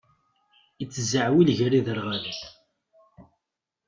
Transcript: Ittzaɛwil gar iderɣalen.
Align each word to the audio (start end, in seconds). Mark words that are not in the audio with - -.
Ittzaɛwil 0.83 1.49
gar 1.57 1.73
iderɣalen. 1.79 2.39